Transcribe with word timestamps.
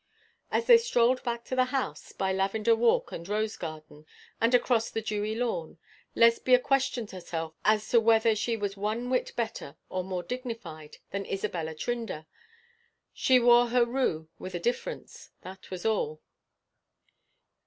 And 0.49 0.61
as 0.63 0.65
they 0.65 0.79
strolled 0.79 1.21
back 1.21 1.45
to 1.45 1.55
the 1.55 1.65
house, 1.65 2.11
by 2.11 2.33
lavender 2.33 2.75
walk 2.75 3.11
and 3.11 3.29
rose 3.29 3.55
garden, 3.55 4.07
and 4.41 4.55
across 4.55 4.89
the 4.89 4.99
dewy 5.03 5.35
lawn, 5.35 5.77
Lesbia 6.15 6.57
questioned 6.57 7.11
herself 7.11 7.53
as 7.63 7.87
to 7.89 7.99
whether 8.01 8.33
she 8.35 8.57
was 8.57 8.75
one 8.75 9.11
whit 9.11 9.31
better 9.35 9.77
or 9.89 10.03
more 10.03 10.23
dignified 10.23 10.97
than 11.11 11.27
Isabella 11.27 11.75
Trinder. 11.75 12.25
She 13.13 13.39
wore 13.39 13.67
her 13.67 13.85
rue 13.85 14.27
with 14.39 14.55
a 14.55 14.59
difference, 14.59 15.29
that 15.43 15.69
was 15.69 15.85
all. 15.85 16.19